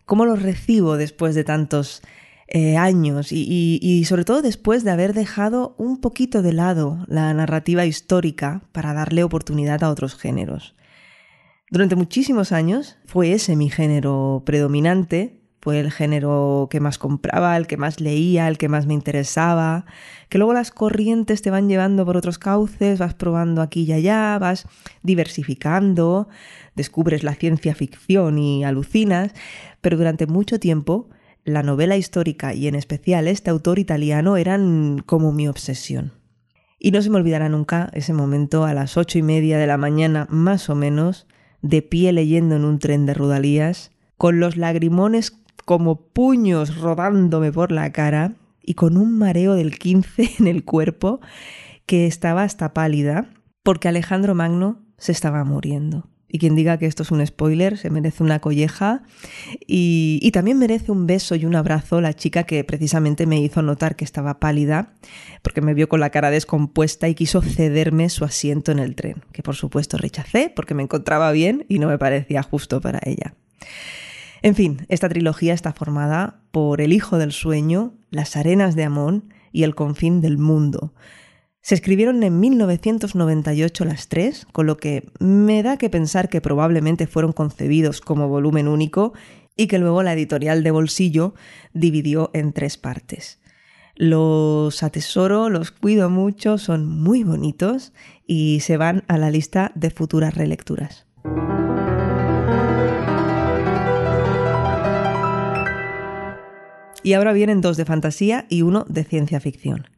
cómo 0.06 0.26
los 0.26 0.42
recibo 0.42 0.98
después 0.98 1.36
de 1.36 1.44
tantos 1.44 2.02
eh, 2.48 2.76
años 2.76 3.32
y, 3.32 3.80
y 3.82 4.06
sobre 4.06 4.26
todo 4.26 4.42
después 4.42 4.84
de 4.84 4.92
haber 4.92 5.14
dejado 5.14 5.76
un 5.78 6.02
poquito 6.02 6.42
de 6.42 6.54
lado 6.54 7.06
la 7.08 7.34
narrativa 7.34 7.86
histórica 7.86 8.64
para 8.72 8.94
darle 8.94 9.24
oportunidad 9.24 9.84
a 9.84 9.92
otros 9.92 10.16
géneros. 10.16 10.77
Durante 11.70 11.98
muchísimos 11.98 12.54
años 12.54 12.98
fue 13.06 13.34
ese 13.34 13.58
mi 13.58 13.70
género 13.70 14.42
predominante, 14.46 15.42
fue 15.60 15.82
el 15.82 15.92
género 15.92 16.70
que 16.72 16.80
más 16.80 16.98
compraba, 16.98 17.58
el 17.58 17.68
que 17.68 17.76
más 17.76 18.00
leía, 18.00 18.48
el 18.48 18.58
que 18.58 18.70
más 18.70 18.86
me 18.86 18.94
interesaba, 18.94 19.86
que 20.30 20.38
luego 20.38 20.54
las 20.54 20.72
corrientes 20.72 21.42
te 21.42 21.52
van 21.52 21.68
llevando 21.68 22.06
por 22.06 22.16
otros 22.16 22.40
cauces, 22.40 23.00
vas 23.00 23.16
probando 23.16 23.62
aquí 23.62 23.84
y 23.84 23.92
allá, 23.92 24.40
vas 24.40 24.66
diversificando, 25.04 26.30
descubres 26.76 27.26
la 27.26 27.36
ciencia 27.36 27.76
ficción 27.76 28.40
y 28.40 28.64
alucinas, 28.64 29.34
pero 29.82 29.98
durante 29.98 30.26
mucho 30.26 30.62
tiempo 30.62 31.10
la 31.44 31.64
novela 31.64 31.98
histórica 31.98 32.54
y 32.54 32.70
en 32.70 32.76
especial 32.76 33.28
este 33.28 33.50
autor 33.50 33.78
italiano 33.78 34.38
eran 34.38 35.04
como 35.06 35.34
mi 35.34 35.50
obsesión. 35.50 36.14
Y 36.80 36.92
no 36.92 37.02
se 37.02 37.10
me 37.10 37.18
olvidará 37.18 37.50
nunca 37.50 37.90
ese 37.92 38.14
momento 38.14 38.64
a 38.64 38.74
las 38.74 38.96
ocho 38.96 39.18
y 39.18 39.22
media 39.22 39.58
de 39.58 39.68
la 39.68 39.78
mañana, 39.78 40.28
más 40.30 40.70
o 40.70 40.76
menos, 40.76 41.28
de 41.62 41.82
pie 41.82 42.14
leyendo 42.14 42.56
en 42.56 42.66
un 42.66 42.80
tren 42.80 43.06
de 43.06 43.14
Rudalías, 43.14 43.92
con 44.18 44.40
los 44.40 44.58
lagrimones 44.58 45.38
como 45.66 46.02
puños 46.02 46.78
rodándome 46.78 47.52
por 47.52 47.72
la 47.72 47.92
cara 47.92 48.36
y 48.64 48.76
con 48.76 48.98
un 48.98 49.18
mareo 49.18 49.54
del 49.54 49.78
15 49.78 50.36
en 50.40 50.48
el 50.48 50.64
cuerpo 50.64 51.20
que 51.86 52.08
estaba 52.08 52.44
hasta 52.44 52.74
pálida 52.74 53.30
porque 53.64 53.88
Alejandro 53.88 54.34
Magno 54.34 54.80
se 54.98 55.12
estaba 55.12 55.44
muriendo. 55.44 56.08
Y 56.30 56.40
quien 56.40 56.56
diga 56.56 56.78
que 56.78 56.88
esto 56.88 57.04
es 57.04 57.12
un 57.12 57.26
spoiler 57.26 57.78
se 57.78 57.90
merece 57.90 58.22
una 58.22 58.40
colleja 58.40 59.04
y, 59.66 60.30
también 60.34 60.60
merece 60.60 60.92
un 60.92 61.08
beso 61.08 61.36
y 61.36 61.46
un 61.46 61.56
abrazo 61.56 62.02
la 62.02 62.14
chica 62.14 62.44
que 62.44 62.64
precisamente 62.64 63.26
me 63.26 63.40
hizo 63.40 63.62
notar 63.62 63.96
que 63.96 64.06
estaba 64.06 64.40
pálida 64.40 64.94
porque 65.42 65.62
me 65.62 65.74
vio 65.74 65.88
con 65.88 66.00
la 66.00 66.10
cara 66.10 66.30
descompuesta 66.30 67.08
y 67.08 67.16
quiso 67.16 67.42
cederme 67.42 68.10
su 68.10 68.26
asiento 68.26 68.72
en 68.72 68.80
el 68.80 68.94
tren, 68.96 69.24
que 69.32 69.42
por 69.42 69.56
supuesto 69.56 69.98
rechacé 69.98 70.52
porque 70.54 70.74
me 70.74 70.84
encontraba 70.84 71.32
bien 71.32 71.66
y 71.70 71.80
no 71.80 71.88
me 71.88 71.98
parecía 71.98 72.44
justo 72.44 72.82
para 72.82 73.00
ella. 73.04 73.34
En 74.42 74.54
fin, 74.54 74.86
esta 74.90 75.10
trilogía 75.10 75.54
está 75.54 75.74
formada 75.74 76.42
por 76.52 76.82
El 76.82 76.94
Hijo 76.94 77.18
del 77.18 77.32
Sueño, 77.32 77.94
Las 78.12 78.36
Arenas 78.36 78.76
de 78.76 78.84
Amón 78.84 79.34
y 79.52 79.64
El 79.64 79.76
Confín 79.76 80.22
del 80.22 80.38
Mundo. 80.38 80.94
Se 81.68 81.76
escribieron 81.76 82.24
en 82.24 82.40
1998 82.40 83.84
las 83.84 84.08
tres, 84.08 84.48
con 84.54 84.68
lo 84.68 84.78
que 84.78 85.10
me 85.20 85.64
da 85.64 85.76
que 85.76 85.90
pensar 85.90 86.30
que 86.30 86.40
probablemente 86.40 87.08
fueron 87.08 87.34
concebidos 87.34 88.00
como 88.00 88.30
volumen 88.30 88.70
único 88.70 89.12
y 89.58 89.68
que 89.68 89.78
luego 89.78 90.02
la 90.02 90.14
editorial 90.14 90.64
de 90.64 90.72
bolsillo 90.72 91.34
dividió 91.74 92.32
en 92.34 92.54
tres 92.54 92.78
partes. 92.78 93.42
Los 93.98 94.82
atesoro, 94.82 95.50
los 95.50 95.72
cuido 95.72 96.10
mucho, 96.10 96.58
son 96.58 96.88
muy 96.88 97.26
bonitos 97.26 97.92
y 98.26 98.62
se 98.62 98.78
van 98.78 99.04
a 99.10 99.18
la 99.18 99.30
lista 99.30 99.74
de 99.76 99.90
futuras 99.90 100.36
relecturas. 100.36 101.06
Y 107.04 107.12
ahora 107.12 107.34
vienen 107.34 107.60
dos 107.60 107.76
de 107.76 107.84
fantasía 107.84 108.46
y 108.48 108.62
uno 108.62 108.86
de 108.88 109.04
ciencia 109.04 109.42
ficción. 109.42 109.97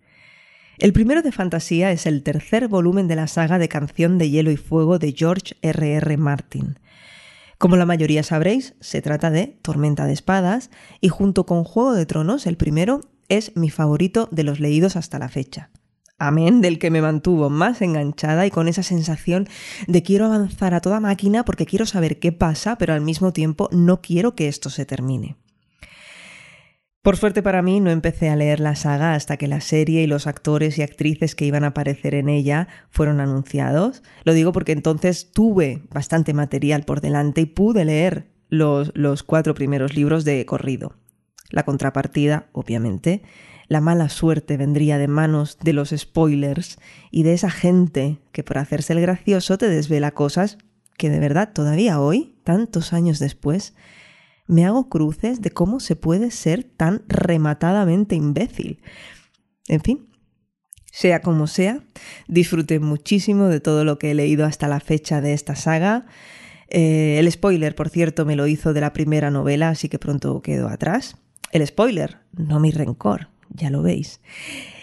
El 0.79 0.93
primero 0.93 1.21
de 1.21 1.33
fantasía 1.33 1.91
es 1.91 2.05
el 2.05 2.23
tercer 2.23 2.69
volumen 2.69 3.09
de 3.09 3.17
la 3.17 3.27
saga 3.27 3.59
de 3.59 3.67
Canción 3.67 4.17
de 4.17 4.29
Hielo 4.29 4.49
y 4.49 4.55
Fuego 4.55 4.97
de 4.97 5.11
George 5.11 5.57
R. 5.61 5.95
R. 5.95 6.15
Martin. 6.15 6.79
Como 7.57 7.75
la 7.75 7.85
mayoría 7.85 8.23
sabréis, 8.23 8.75
se 8.79 9.01
trata 9.01 9.29
de 9.29 9.59
Tormenta 9.61 10.05
de 10.05 10.13
Espadas 10.13 10.69
y 11.01 11.09
junto 11.09 11.45
con 11.45 11.65
Juego 11.65 11.93
de 11.93 12.05
Tronos, 12.05 12.47
el 12.47 12.55
primero 12.55 13.01
es 13.27 13.57
mi 13.57 13.69
favorito 13.69 14.29
de 14.31 14.43
los 14.45 14.61
leídos 14.61 14.95
hasta 14.95 15.19
la 15.19 15.27
fecha. 15.27 15.69
Amén, 16.17 16.61
del 16.61 16.79
que 16.79 16.91
me 16.91 17.01
mantuvo 17.01 17.49
más 17.49 17.81
enganchada 17.81 18.45
y 18.45 18.51
con 18.51 18.69
esa 18.69 18.81
sensación 18.81 19.49
de 19.85 20.01
quiero 20.01 20.27
avanzar 20.27 20.73
a 20.73 20.79
toda 20.79 21.01
máquina 21.01 21.43
porque 21.43 21.65
quiero 21.65 21.87
saber 21.87 22.19
qué 22.19 22.31
pasa, 22.31 22.77
pero 22.77 22.93
al 22.93 23.01
mismo 23.01 23.33
tiempo 23.33 23.67
no 23.73 23.99
quiero 23.99 24.33
que 24.33 24.47
esto 24.47 24.69
se 24.69 24.85
termine. 24.85 25.35
Por 27.09 27.17
suerte 27.17 27.41
para 27.41 27.63
mí 27.63 27.79
no 27.79 27.89
empecé 27.89 28.29
a 28.29 28.35
leer 28.35 28.59
la 28.59 28.75
saga 28.75 29.15
hasta 29.15 29.35
que 29.35 29.47
la 29.47 29.61
serie 29.61 30.03
y 30.03 30.05
los 30.05 30.27
actores 30.27 30.77
y 30.77 30.83
actrices 30.83 31.33
que 31.33 31.43
iban 31.45 31.63
a 31.63 31.69
aparecer 31.69 32.13
en 32.13 32.29
ella 32.29 32.67
fueron 32.91 33.19
anunciados. 33.19 34.03
Lo 34.25 34.33
digo 34.35 34.51
porque 34.51 34.73
entonces 34.73 35.31
tuve 35.31 35.81
bastante 35.89 36.35
material 36.35 36.83
por 36.83 37.01
delante 37.01 37.41
y 37.41 37.45
pude 37.47 37.83
leer 37.83 38.27
los, 38.49 38.91
los 38.93 39.23
cuatro 39.23 39.55
primeros 39.55 39.95
libros 39.95 40.23
de 40.23 40.45
corrido. 40.45 40.97
La 41.49 41.63
contrapartida, 41.63 42.45
obviamente, 42.51 43.23
la 43.69 43.81
mala 43.81 44.09
suerte 44.09 44.55
vendría 44.55 44.99
de 44.99 45.07
manos 45.07 45.57
de 45.63 45.73
los 45.73 45.89
spoilers 45.89 46.77
y 47.09 47.23
de 47.23 47.33
esa 47.33 47.49
gente 47.49 48.19
que 48.31 48.43
por 48.43 48.59
hacerse 48.59 48.93
el 48.93 49.01
gracioso 49.01 49.57
te 49.57 49.67
desvela 49.67 50.11
cosas 50.11 50.59
que 50.95 51.09
de 51.09 51.17
verdad 51.17 51.53
todavía 51.53 51.99
hoy, 51.99 52.35
tantos 52.43 52.93
años 52.93 53.17
después, 53.17 53.73
me 54.49 54.65
hago 54.65 54.89
cruces 54.89 55.41
de 55.41 55.51
cómo 55.51 55.79
se 55.79 55.95
puede 55.95 56.31
ser 56.31 56.63
tan 56.63 57.03
rematadamente 57.07 58.15
imbécil. 58.15 58.81
En 59.67 59.79
fin, 59.81 60.07
sea 60.91 61.21
como 61.21 61.45
sea, 61.45 61.83
disfruté 62.27 62.79
muchísimo 62.79 63.45
de 63.45 63.59
todo 63.59 63.85
lo 63.85 63.99
que 63.99 64.09
he 64.09 64.13
leído 64.15 64.45
hasta 64.45 64.67
la 64.67 64.79
fecha 64.79 65.21
de 65.21 65.33
esta 65.33 65.55
saga. 65.55 66.07
Eh, 66.67 67.17
el 67.19 67.31
spoiler, 67.31 67.75
por 67.75 67.89
cierto, 67.89 68.25
me 68.25 68.35
lo 68.35 68.47
hizo 68.47 68.73
de 68.73 68.81
la 68.81 68.91
primera 68.91 69.29
novela, 69.29 69.69
así 69.69 69.87
que 69.87 69.99
pronto 69.99 70.41
quedó 70.41 70.67
atrás. 70.67 71.15
El 71.51 71.65
spoiler, 71.67 72.17
no 72.35 72.59
mi 72.59 72.71
rencor, 72.71 73.27
ya 73.49 73.69
lo 73.69 73.83
veis. 73.83 74.19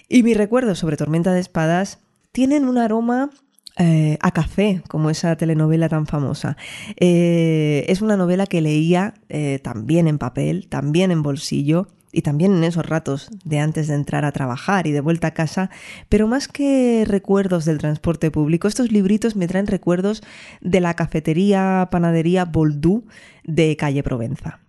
Y 0.09 0.23
mis 0.23 0.37
recuerdos 0.37 0.79
sobre 0.79 0.97
Tormenta 0.97 1.33
de 1.33 1.41
Espadas 1.41 1.99
tienen 2.31 2.69
un 2.69 2.79
aroma 2.79 3.31
eh, 3.79 4.17
a 4.23 4.31
café, 4.31 4.83
como 4.89 5.11
esa 5.11 5.37
telenovela 5.37 5.89
tan 5.89 6.07
famosa. 6.07 6.57
Eh, 6.97 7.85
es 7.89 8.01
una 8.01 8.17
novela 8.17 8.47
que 8.47 8.63
leía 8.63 9.15
eh, 9.29 9.61
también 9.63 10.09
en 10.09 10.19
papel, 10.19 10.67
también 10.69 11.11
en 11.11 11.23
bolsillo 11.23 11.89
y 12.11 12.23
también 12.23 12.57
en 12.57 12.65
esos 12.65 12.87
ratos 12.87 13.29
de 13.45 13.59
antes 13.59 13.89
de 13.89 13.95
entrar 13.95 14.25
a 14.25 14.33
trabajar 14.33 14.87
y 14.87 14.93
de 14.93 15.03
vuelta 15.03 15.29
a 15.29 15.35
casa, 15.35 15.69
pero 16.09 16.27
más 16.27 16.49
que 16.49 17.05
recuerdos 17.07 17.67
del 17.67 17.77
transporte 17.77 18.31
público, 18.31 18.67
estos 18.67 18.91
libritos 18.91 19.37
me 19.37 19.47
traen 19.47 19.67
recuerdos 19.67 20.23
de 20.63 20.81
la 20.81 20.95
cafetería, 20.95 21.89
panadería 21.91 22.47
Boldú 22.47 23.05
de 23.45 23.77
calle 23.77 24.03
Provenza. 24.03 24.66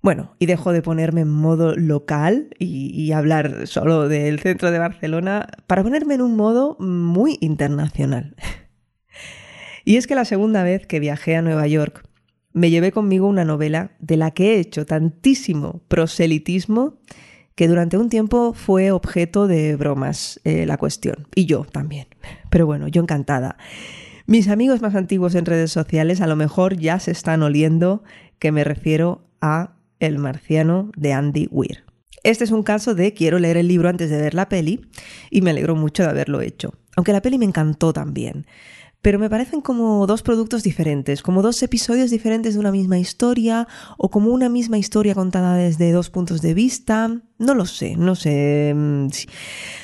Bueno, 0.00 0.36
y 0.38 0.46
dejo 0.46 0.72
de 0.72 0.80
ponerme 0.80 1.22
en 1.22 1.28
modo 1.28 1.74
local 1.74 2.50
y, 2.58 3.10
hablar 3.12 3.66
solo 3.66 4.08
del 4.08 4.38
centro 4.38 4.70
de 4.70 4.78
Barcelona 4.78 5.48
para 5.66 5.82
ponerme 5.82 6.14
en 6.14 6.22
un 6.22 6.36
modo 6.36 6.76
muy 6.78 7.36
internacional. 7.40 8.36
y 9.84 9.96
es 9.96 10.06
que 10.06 10.14
la 10.14 10.24
segunda 10.24 10.62
vez 10.62 10.86
que 10.86 11.00
viajé 11.00 11.36
a 11.36 11.42
Nueva 11.42 11.66
York 11.66 12.04
me 12.52 12.70
llevé 12.70 12.92
conmigo 12.92 13.26
una 13.26 13.44
novela 13.44 13.92
de 13.98 14.16
la 14.16 14.30
que 14.30 14.54
he 14.54 14.60
hecho 14.60 14.86
tantísimo 14.86 15.82
proselitismo 15.88 16.98
que 17.54 17.66
durante 17.66 17.98
un 17.98 18.08
tiempo 18.08 18.52
fue 18.54 18.92
objeto 18.92 19.48
de 19.48 19.74
bromas 19.74 20.40
eh, 20.44 20.64
la 20.64 20.76
cuestión. 20.76 21.26
Y 21.34 21.46
yo 21.46 21.64
también. 21.64 22.06
Pero 22.50 22.66
bueno, 22.66 22.86
yo 22.86 23.02
encantada. 23.02 23.56
Mis 24.26 24.48
amigos 24.48 24.80
más 24.80 24.94
antiguos 24.94 25.34
en 25.34 25.44
redes 25.44 25.72
sociales 25.72 26.20
a 26.20 26.28
lo 26.28 26.36
mejor 26.36 26.76
ya 26.76 27.00
se 27.00 27.10
están 27.10 27.42
oliendo 27.42 28.04
que 28.38 28.52
me 28.52 28.62
refiero 28.62 29.26
a 29.40 29.77
el 30.00 30.18
marciano 30.18 30.90
de 30.96 31.12
Andy 31.12 31.48
Weir. 31.50 31.84
Este 32.24 32.44
es 32.44 32.50
un 32.50 32.62
caso 32.62 32.94
de 32.94 33.14
quiero 33.14 33.38
leer 33.38 33.56
el 33.56 33.68
libro 33.68 33.88
antes 33.88 34.10
de 34.10 34.20
ver 34.20 34.34
la 34.34 34.48
peli 34.48 34.80
y 35.30 35.40
me 35.40 35.50
alegro 35.50 35.76
mucho 35.76 36.02
de 36.02 36.10
haberlo 36.10 36.40
hecho. 36.40 36.74
Aunque 36.96 37.12
la 37.12 37.22
peli 37.22 37.38
me 37.38 37.44
encantó 37.44 37.92
también. 37.92 38.46
Pero 39.00 39.20
me 39.20 39.30
parecen 39.30 39.60
como 39.60 40.06
dos 40.08 40.22
productos 40.22 40.64
diferentes, 40.64 41.22
como 41.22 41.40
dos 41.40 41.62
episodios 41.62 42.10
diferentes 42.10 42.54
de 42.54 42.60
una 42.60 42.72
misma 42.72 42.98
historia 42.98 43.68
o 43.96 44.10
como 44.10 44.30
una 44.30 44.48
misma 44.48 44.76
historia 44.76 45.14
contada 45.14 45.54
desde 45.54 45.92
dos 45.92 46.10
puntos 46.10 46.42
de 46.42 46.52
vista. 46.52 47.20
No 47.38 47.54
lo 47.54 47.64
sé, 47.64 47.96
no 47.96 48.16
sé. 48.16 48.72
Mm, 48.74 49.06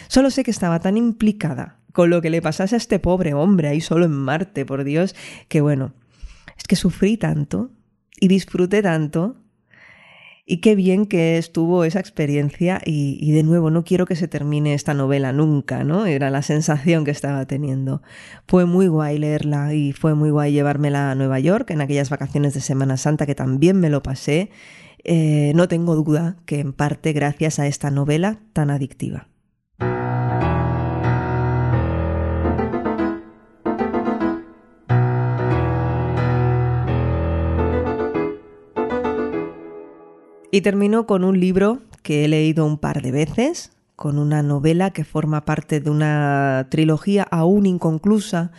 solo 0.09 0.31
sé 0.31 0.43
que 0.43 0.51
estaba 0.51 0.81
tan 0.81 0.97
implicada 0.97 1.79
con 1.93 2.11
lo 2.11 2.21
que 2.21 2.31
le 2.31 2.43
pasase 2.43 2.75
a 2.75 2.79
este 2.79 2.99
pobre 2.99 3.35
hombre 3.35 3.69
ahí 3.69 3.81
solo 3.81 4.05
en 4.05 4.11
Marte, 4.11 4.67
por 4.67 4.83
Dios, 4.83 5.15
que 5.47 5.61
bueno, 5.61 5.93
es 6.59 6.65
que 6.65 6.75
sufrí 6.75 7.17
tanto 7.17 7.71
y 8.19 8.27
disfruté 8.27 8.83
tanto 8.83 9.37
y 10.47 10.59
qué 10.59 10.75
bien 10.75 11.07
que 11.07 11.39
estuvo 11.39 11.85
esa 11.85 12.01
experiencia 12.01 12.81
y, 12.85 13.33
de 13.33 13.43
nuevo, 13.43 13.71
no 13.71 13.83
quiero 13.83 14.05
que 14.05 14.15
se 14.15 14.29
termine 14.29 14.75
esta 14.75 14.93
novela 14.93 15.33
nunca, 15.33 15.85
¿no? 15.85 16.05
Era 16.05 16.31
la 16.31 16.43
sensación 16.43 17.05
que 17.05 17.11
estaba 17.11 17.47
teniendo. 17.47 18.03
Fue 18.47 18.67
muy 18.67 18.87
guay 18.89 19.19
leerla 19.19 19.73
y 19.73 19.93
fue 19.93 20.15
muy 20.15 20.31
guay 20.31 20.53
llevármela 20.53 21.11
a 21.11 21.15
Nueva 21.15 21.41
York 21.41 21.71
en 21.71 21.81
aquellas 21.81 22.11
vacaciones 22.11 22.53
de 22.53 22.61
Semana 22.61 22.99
Santa 22.99 23.25
que 23.25 23.35
también 23.35 23.81
me 23.81 23.89
lo 23.89 24.03
pasé. 24.03 24.51
Eh, 25.03 25.53
no 25.55 25.67
tengo 25.69 25.95
duda 25.95 26.37
que 26.45 26.61
en 26.61 26.75
parte 26.75 27.15
gracias 27.15 27.59
a 27.59 27.67
esta 27.67 27.91
novela 27.91 28.41
tan 28.53 28.71
adictiva. 28.71 29.29
Y 40.55 40.61
termino 40.61 41.05
con 41.05 41.25
un 41.25 41.41
libro 41.41 41.81
que 42.05 42.25
he 42.25 42.29
leído 42.29 42.65
un 42.65 42.79
par 42.79 43.03
de 43.03 43.11
veces, 43.11 43.73
con 43.97 44.21
una 44.21 44.41
novela 44.41 44.93
que 44.93 45.03
forma 45.03 45.45
parte 45.45 45.81
de 45.81 45.91
una 45.91 46.69
trilogía 46.71 47.25
aún 47.25 47.67
inconclusa 47.67 48.53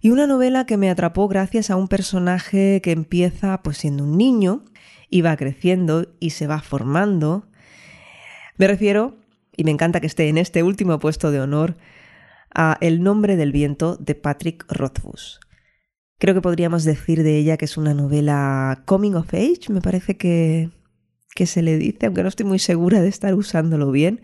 Y 0.00 0.10
una 0.10 0.26
novela 0.26 0.66
que 0.66 0.76
me 0.76 0.90
atrapó 0.90 1.28
gracias 1.28 1.70
a 1.70 1.76
un 1.76 1.86
personaje 1.86 2.80
que 2.82 2.90
empieza 2.90 3.62
pues 3.62 3.78
siendo 3.78 4.02
un 4.02 4.18
niño 4.18 4.64
y 5.08 5.22
va 5.22 5.36
creciendo 5.36 6.08
y 6.18 6.30
se 6.30 6.48
va 6.48 6.58
formando. 6.58 7.46
Me 8.58 8.66
refiero, 8.66 9.14
y 9.56 9.62
me 9.62 9.70
encanta 9.70 10.00
que 10.00 10.08
esté 10.08 10.28
en 10.28 10.36
este 10.36 10.64
último 10.64 10.98
puesto 10.98 11.30
de 11.30 11.40
honor, 11.40 11.76
a 12.52 12.76
El 12.80 13.04
nombre 13.04 13.36
del 13.36 13.52
viento 13.52 13.96
de 13.98 14.16
Patrick 14.16 14.66
Rothfuss. 14.68 15.38
Creo 16.18 16.34
que 16.34 16.42
podríamos 16.42 16.82
decir 16.82 17.22
de 17.22 17.38
ella 17.38 17.56
que 17.56 17.66
es 17.66 17.76
una 17.76 17.94
novela 17.94 18.82
coming 18.84 19.14
of 19.14 19.32
age, 19.32 19.72
me 19.72 19.80
parece 19.80 20.16
que, 20.16 20.70
que 21.34 21.46
se 21.46 21.62
le 21.62 21.76
dice, 21.78 22.06
aunque 22.06 22.22
no 22.22 22.28
estoy 22.28 22.46
muy 22.46 22.58
segura 22.58 23.02
de 23.02 23.08
estar 23.08 23.34
usándolo 23.34 23.90
bien. 23.90 24.20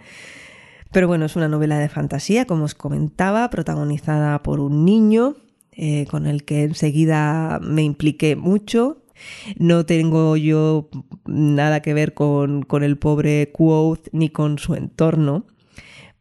Pero 0.93 1.07
bueno, 1.07 1.27
es 1.27 1.37
una 1.37 1.49
novela 1.49 1.79
de 1.79 1.89
fantasía, 1.89 2.47
como 2.47 2.65
os 2.65 2.75
comentaba, 2.75 3.49
protagonizada 3.51 4.43
por 4.43 4.61
un 4.61 4.85
niño 4.85 5.37
eh, 5.73 6.07
con 6.11 6.27
el 6.27 6.45
que 6.45 6.65
enseguida 6.65 7.61
me 7.63 7.83
impliqué 7.83 8.37
mucho. 8.37 9.03
No 9.57 9.87
tengo 9.87 10.37
yo 10.37 10.89
nada 11.27 11.81
que 11.81 11.95
ver 11.95 12.15
con, 12.15 12.63
con 12.63 12.83
el 12.83 12.97
pobre 12.97 13.51
Quoth 13.53 14.09
ni 14.13 14.31
con 14.31 14.59
su 14.59 14.75
entorno. 14.75 15.47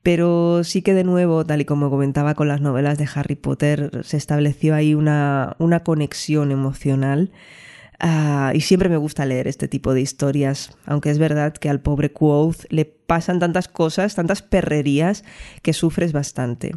Pero 0.02 0.64
sí 0.64 0.82
que 0.82 0.94
de 0.94 1.04
nuevo, 1.04 1.46
tal 1.46 1.62
y 1.62 1.66
como 1.66 1.90
comentaba 1.90 2.34
con 2.34 2.48
las 2.48 2.62
novelas 2.62 2.98
de 2.98 3.08
Harry 3.14 3.36
Potter, 3.36 4.02
se 4.04 4.18
estableció 4.18 4.74
ahí 4.76 4.94
una, 4.94 5.56
una 5.60 5.82
conexión 5.82 6.52
emocional. 6.52 7.32
Uh, 8.02 8.56
y 8.56 8.62
siempre 8.62 8.88
me 8.88 8.96
gusta 8.96 9.26
leer 9.26 9.48
este 9.48 9.68
tipo 9.68 9.94
de 9.94 10.02
historias, 10.02 10.72
aunque 10.86 11.10
es 11.10 11.20
verdad 11.20 11.54
que 11.54 11.70
al 11.70 11.82
pobre 11.82 12.14
Quoth 12.14 12.66
le 12.70 12.86
pasan 12.86 13.40
tantas 13.40 13.68
cosas, 13.68 14.16
tantas 14.16 14.42
perrerías, 14.42 15.26
que 15.62 15.74
sufres 15.74 16.14
bastante. 16.14 16.72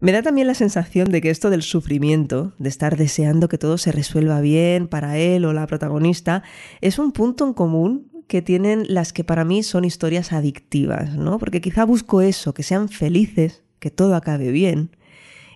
Me 0.00 0.12
da 0.12 0.22
también 0.22 0.46
la 0.46 0.54
sensación 0.54 1.10
de 1.10 1.20
que 1.20 1.30
esto 1.30 1.50
del 1.50 1.62
sufrimiento, 1.62 2.54
de 2.58 2.68
estar 2.68 2.96
deseando 2.96 3.48
que 3.48 3.58
todo 3.58 3.78
se 3.78 3.92
resuelva 3.92 4.40
bien 4.40 4.88
para 4.88 5.18
él 5.18 5.44
o 5.44 5.52
la 5.52 5.66
protagonista, 5.66 6.42
es 6.80 6.98
un 6.98 7.12
punto 7.12 7.44
en 7.44 7.52
común 7.52 8.10
que 8.28 8.42
tienen 8.42 8.84
las 8.88 9.12
que 9.12 9.24
para 9.24 9.44
mí 9.44 9.62
son 9.62 9.84
historias 9.84 10.32
adictivas, 10.32 11.16
¿no? 11.16 11.38
Porque 11.38 11.60
quizá 11.60 11.84
busco 11.84 12.20
eso, 12.20 12.54
que 12.54 12.62
sean 12.62 12.88
felices, 12.88 13.62
que 13.78 13.90
todo 13.90 14.14
acabe 14.14 14.52
bien, 14.52 14.90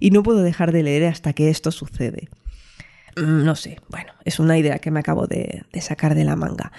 y 0.01 0.11
no 0.11 0.23
puedo 0.23 0.43
dejar 0.43 0.73
de 0.73 0.83
leer 0.83 1.05
hasta 1.05 1.33
que 1.33 1.49
esto 1.49 1.71
sucede. 1.71 2.29
Mm, 3.17 3.45
no 3.45 3.55
sé, 3.55 3.79
bueno, 3.89 4.13
es 4.25 4.39
una 4.39 4.59
idea 4.59 4.79
que 4.79 4.91
me 4.91 5.01
acabo 5.01 5.27
de, 5.27 5.65
sacar 5.81 6.15
de 6.15 6.25
la 6.25 6.37
manga. 6.37 6.73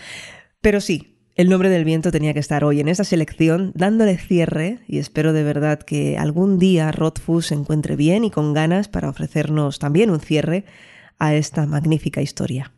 Pero 0.61 0.81
sí, 0.81 1.17
el 1.35 1.49
nombre 1.49 1.69
del 1.69 1.85
viento 1.85 2.11
tenía 2.11 2.33
que 2.33 2.39
estar 2.39 2.63
hoy 2.63 2.79
en 2.79 2.87
esta 2.87 3.03
selección, 3.03 3.71
dándole 3.75 4.17
cierre, 4.17 4.79
y 4.87 4.99
espero 4.99 5.33
de 5.33 5.43
verdad 5.43 5.79
que 5.79 6.17
algún 6.17 6.59
día 6.59 6.91
Rothfuss 6.91 7.47
se 7.47 7.55
encuentre 7.55 7.95
bien 7.95 8.23
y 8.23 8.31
con 8.31 8.53
ganas 8.53 8.87
para 8.87 9.09
ofrecernos 9.09 9.79
también 9.79 10.09
un 10.09 10.19
cierre 10.19 10.65
a 11.19 11.35
esta 11.35 11.65
magnífica 11.65 12.21
historia. 12.21 12.71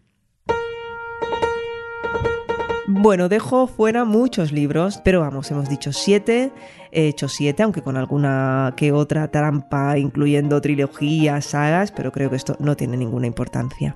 Bueno, 3.05 3.29
dejo 3.29 3.67
fuera 3.67 4.03
muchos 4.03 4.51
libros, 4.51 4.99
pero 5.03 5.19
vamos, 5.19 5.51
hemos 5.51 5.69
dicho 5.69 5.93
siete, 5.93 6.51
he 6.91 7.07
hecho 7.07 7.29
siete, 7.29 7.61
aunque 7.61 7.83
con 7.83 7.97
alguna 7.97 8.73
que 8.75 8.91
otra 8.91 9.27
trampa, 9.27 9.99
incluyendo 9.99 10.59
trilogías, 10.59 11.45
sagas, 11.45 11.91
pero 11.91 12.11
creo 12.11 12.31
que 12.31 12.35
esto 12.35 12.55
no 12.57 12.75
tiene 12.75 12.97
ninguna 12.97 13.27
importancia. 13.27 13.95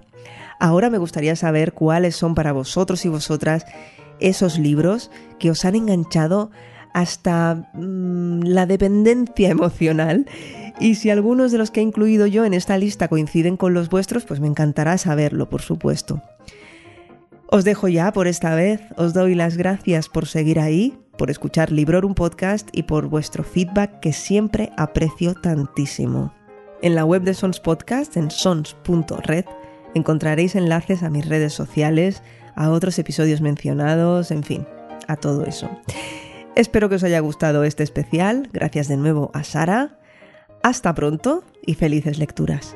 Ahora 0.59 0.91
me 0.91 0.99
gustaría 0.99 1.35
saber 1.35 1.73
cuáles 1.73 2.15
son 2.15 2.35
para 2.35 2.51
vosotros 2.51 3.03
y 3.03 3.09
vosotras 3.09 3.65
esos 4.19 4.59
libros 4.59 5.09
que 5.39 5.49
os 5.49 5.65
han 5.65 5.73
enganchado 5.73 6.51
hasta 6.93 7.67
mm, 7.73 8.43
la 8.43 8.67
dependencia 8.67 9.49
emocional. 9.49 10.27
Y 10.79 10.93
si 10.93 11.09
algunos 11.09 11.51
de 11.51 11.57
los 11.57 11.71
que 11.71 11.79
he 11.79 11.83
incluido 11.83 12.27
yo 12.27 12.45
en 12.45 12.53
esta 12.53 12.77
lista 12.77 13.07
coinciden 13.07 13.57
con 13.57 13.73
los 13.73 13.89
vuestros, 13.89 14.25
pues 14.25 14.39
me 14.39 14.47
encantará 14.47 14.99
saberlo, 14.99 15.49
por 15.49 15.63
supuesto. 15.63 16.21
Os 17.51 17.63
dejo 17.63 17.87
ya 17.87 18.11
por 18.11 18.27
esta 18.27 18.53
vez, 18.53 18.79
os 18.95 19.13
doy 19.15 19.33
las 19.33 19.57
gracias 19.57 20.07
por 20.07 20.27
seguir 20.27 20.59
ahí, 20.59 20.99
por 21.17 21.31
escuchar 21.31 21.71
Librorum 21.71 22.13
Podcast 22.13 22.69
y 22.73 22.83
por 22.83 23.07
vuestro 23.07 23.43
feedback 23.43 23.99
que 24.01 24.13
siempre 24.13 24.71
aprecio 24.77 25.33
tantísimo. 25.33 26.31
En 26.83 26.93
la 26.93 27.05
web 27.05 27.23
de 27.23 27.33
Sons 27.33 27.59
Podcast, 27.59 28.17
en 28.17 28.29
sons.red, 28.29 29.45
encontraréis 29.95 30.55
enlaces 30.55 31.01
a 31.01 31.09
mis 31.09 31.27
redes 31.27 31.51
sociales, 31.51 32.21
a 32.55 32.69
otros 32.69 32.99
episodios 32.99 33.41
mencionados, 33.41 34.29
en 34.29 34.43
fin, 34.43 34.67
a 35.07 35.15
todo 35.15 35.43
eso. 35.45 35.71
Espero 36.55 36.87
que 36.87 36.95
os 36.95 37.03
haya 37.03 37.19
gustado 37.19 37.63
este 37.63 37.81
especial, 37.81 38.47
gracias 38.53 38.87
de 38.87 38.97
nuevo 38.97 39.31
a 39.33 39.43
Sara. 39.43 39.97
Hasta 40.61 40.93
pronto 40.93 41.43
y 41.65 41.73
felices 41.73 42.19
lecturas. 42.19 42.75